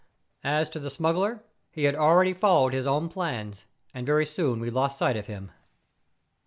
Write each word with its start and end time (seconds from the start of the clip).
As 0.43 0.67
to 0.71 0.79
the 0.79 0.89
smuggler, 0.89 1.43
he 1.69 1.83
had 1.83 1.93
already 1.93 2.33
followed 2.33 2.73
his 2.73 2.87
own 2.87 3.07
plans; 3.07 3.65
and 3.93 4.03
very 4.03 4.25
soon 4.25 4.59
we 4.59 4.71
lost 4.71 4.97
sight 4.97 5.15
of 5.15 5.27
him. 5.27 5.51